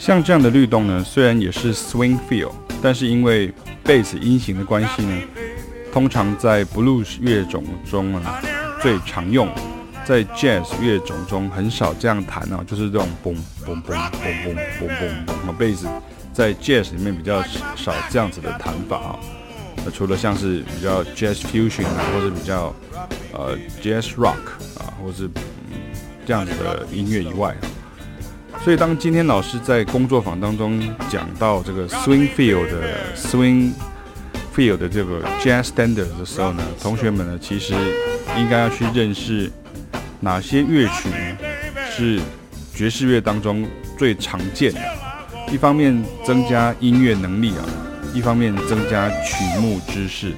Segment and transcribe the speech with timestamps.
[0.00, 2.50] 像这样的律动呢，虽然也是 swing feel，
[2.80, 3.52] 但是因为
[3.84, 5.22] 贝斯音型的关系呢，
[5.92, 8.40] 通常在 blues 乐种中啊
[8.80, 9.46] 最常用，
[10.02, 13.36] 在 jazz 乐种中很少这样弹啊，就是这种嘣
[13.66, 14.10] 嘣嘣嘣
[14.42, 15.86] 嘣嘣嘣嘣，贝斯
[16.32, 17.42] 在 jazz 里面比较
[17.76, 19.18] 少这样子的弹法啊。
[19.92, 22.74] 除了像是比较 jazz fusion 啊，或者比较
[23.34, 25.28] 呃 jazz rock 啊，或是
[26.24, 27.54] 这样子的音乐以外。
[28.62, 33.72] 所以，当今天老师在工作坊当中讲到这个 swing feel 的 swing
[34.54, 37.72] feel 的这个 jazz standard 的时候呢，同学们呢其实
[38.36, 39.50] 应该要去认识
[40.20, 41.16] 哪些乐曲呢
[41.90, 42.20] 是
[42.74, 43.66] 爵士乐当中
[43.98, 44.80] 最常见的。
[45.50, 47.64] 一方面增加音乐能力啊，
[48.14, 50.32] 一方面增加曲目知识。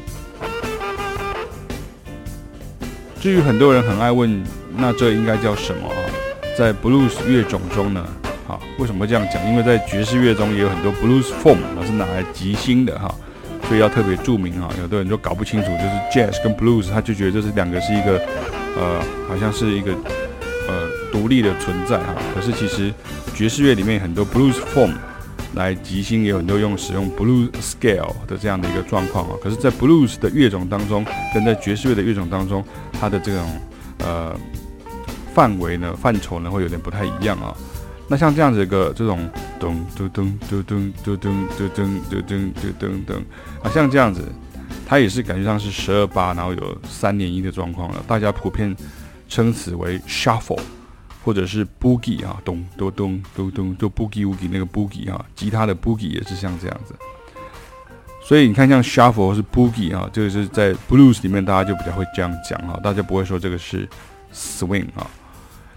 [3.21, 4.43] 至于很多人很爱问，
[4.77, 5.89] 那这应该叫什么？
[6.57, 8.07] 在 blues 乐种中呢，
[8.47, 9.45] 哈，为什么这样讲？
[9.49, 13.13] 因为在爵士乐中也有很多 blues form，是拿来即兴的哈，
[13.67, 14.69] 所以要特别注明哈。
[14.81, 18.21] 有的人都搞不清楚，就是 jazz 跟 blues，他就觉得这是两个是一个，
[18.77, 19.93] 呃，好像是一个
[20.69, 22.15] 呃独立的存在哈。
[22.35, 22.93] 可是其实
[23.35, 24.93] 爵士乐里面很多 blues form
[25.55, 29.35] 来即兴，也有很多用使用 blues scale 的这样的一个状况啊。
[29.43, 32.63] 可是，在 blues 的乐种当中，跟在爵士乐的乐种当中，
[33.01, 33.61] 它的这种
[34.01, 34.37] 呃。
[35.35, 37.57] 范围呢，范畴呢，会有点不太一样啊。
[38.09, 43.17] 那像这样子一个这种咚咚咚咚咚咚咚咚咚咚咚咚咚
[43.63, 44.23] 啊，像这样子，
[44.87, 48.05] 它也是感觉上是十二八，然后有三连音的状况了。
[48.07, 48.77] 大家普遍
[49.29, 50.61] 称此为 shuffle，
[51.25, 56.95] 或者是 boogie 啊，咚咚咚咚咚，就 boogie woogie 那个 boogie 啊，吉他的 boogie 也是像这样子。
[58.23, 63.89] 所以你看，像 shuffle 是 boogie 啊，这个是在 blues 里面大家就比较会这样讲哈，大家不会说这个是
[64.35, 65.09] swing 啊。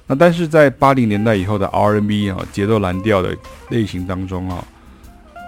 [0.08, 3.36] 那但是在八零年代以后的 R&B 啊，节奏蓝调的
[3.70, 4.64] 类型当中啊，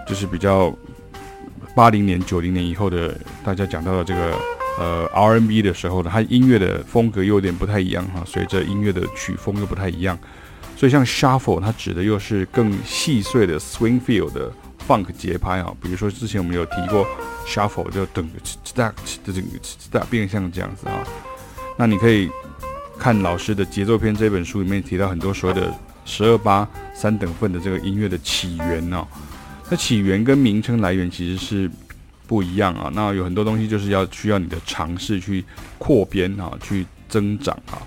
[0.06, 0.76] 就是比较
[1.76, 4.36] 八零年、九零年以后的大家讲到的这个
[4.76, 10.18] 呃 R&B 的时候呢，它音乐的风格又有点不太一样哈，随着音乐的曲风又不太一样，
[10.76, 14.50] 所以像 Shuffle 它指的又是更细碎的 Swing Feel 的
[14.88, 17.06] Funk 节拍啊，比如说之前我们有提过
[17.46, 18.28] Shuffle 就等
[18.64, 18.92] stack
[19.24, 21.04] 的这个 stack 变相这样子啊，
[21.76, 22.28] 那你可以。
[22.98, 25.72] 看老师的节奏篇这本书里面提到很多所谓的
[26.04, 29.06] 十二八三等份的这个音乐的起源哦，
[29.70, 31.70] 那起源跟名称来源其实是
[32.26, 32.90] 不一样啊。
[32.92, 35.44] 那有很多东西就是要需要你的尝试去
[35.78, 37.80] 扩编啊，去增长啊。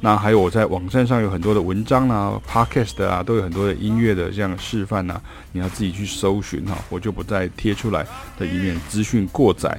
[0.00, 5.20] 那还有我在网站上有很多的文章啊，podcast 啊，都有很多的音乐的这样示范啊，
[5.52, 8.04] 你要自己去搜寻哈，我就不再贴出来
[8.38, 9.78] 的，以免资讯过载。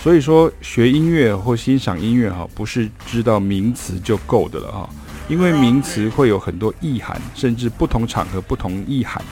[0.00, 4.90] 所以说，学音乐或欣赏音乐哈，不是知道名词就够的了哈，
[5.28, 9.22] 因为名词会有很多意涵，甚至不同场合不同意涵。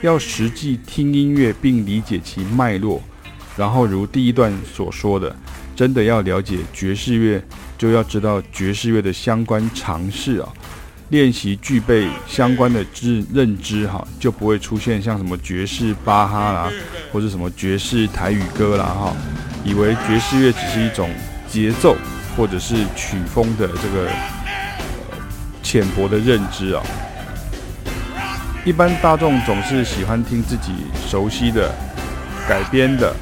[0.00, 3.02] 要实际听音乐并理解其脉络，
[3.56, 5.34] 然后如第一段所说的，
[5.76, 7.42] 真的要了解爵士乐，
[7.76, 10.48] 就要知道爵士乐的相关常识啊，
[11.10, 16.72] 练习具备相关的知认知哈，就不会出现像什么爵士巴哈啦，
[17.12, 19.14] 或者什么爵士台语歌啦哈。
[19.64, 21.10] 以为爵士乐只是一种
[21.48, 21.96] 节奏
[22.36, 24.08] 或者是曲风的这个
[25.62, 26.82] 浅薄的认知啊。
[28.64, 30.72] 一般大众总是喜欢听自己
[31.08, 31.74] 熟悉的
[32.48, 33.14] 改编的，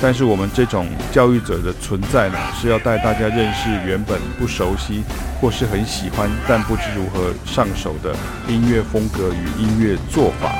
[0.00, 5.02] 但是我们这种教育者的存在呢，是要带大家认识原本不熟悉
[5.40, 8.14] 或是很喜欢但不知如何上手的
[8.46, 10.52] 音乐风格与音乐做法。